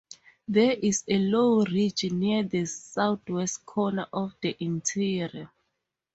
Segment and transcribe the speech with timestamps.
[0.47, 5.51] There is a low ridge near the southwest corner of the interior.